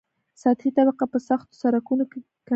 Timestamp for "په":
1.13-1.17